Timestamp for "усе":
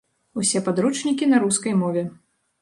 0.43-0.61